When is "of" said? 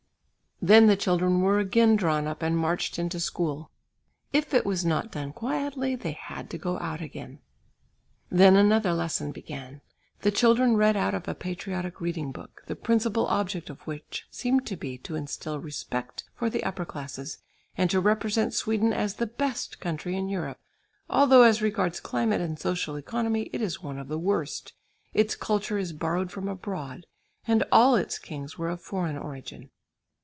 11.15-11.27, 13.71-13.81, 23.97-24.09, 28.69-28.79